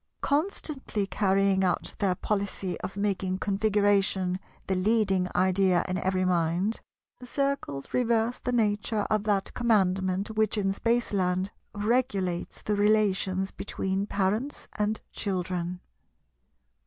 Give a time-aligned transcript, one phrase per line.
[0.21, 6.81] Constantly carrying out their policy of making Configuration the leading idea in every mind,
[7.19, 14.07] the Circles reverse the nature of that Commandment which in Spaceland regulates the relations between
[14.07, 15.81] parents and children.